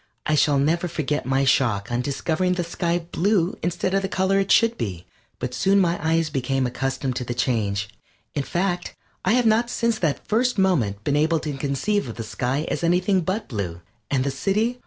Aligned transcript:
I 0.25 0.33
shall 0.33 0.57
never 0.57 0.87
forget 0.87 1.27
my 1.27 1.45
shock 1.45 1.91
on 1.91 2.01
discovering 2.01 2.53
the 2.53 2.63
sky 2.63 3.05
blue 3.11 3.55
instead 3.61 3.93
of 3.93 4.01
the 4.01 4.09
color 4.09 4.39
it 4.39 4.51
should 4.51 4.75
be, 4.75 5.05
but 5.37 5.53
soon 5.53 5.79
my 5.79 5.99
eyes 6.03 6.31
became 6.31 6.65
accustomed 6.65 7.15
to 7.17 7.23
the 7.23 7.35
change. 7.35 7.87
In 8.33 8.41
fact, 8.41 8.95
I 9.23 9.33
have 9.33 9.45
not 9.45 9.69
since 9.69 9.99
that 9.99 10.27
first 10.27 10.57
moment 10.57 11.03
been 11.03 11.15
able 11.15 11.39
to 11.41 11.53
conceive 11.55 12.09
of 12.09 12.15
the 12.15 12.23
sky 12.23 12.65
as 12.71 12.83
anything 12.83 13.21
but 13.21 13.47
blue. 13.47 13.81
And 14.09 14.23
the 14.23 14.31
city? 14.31 14.79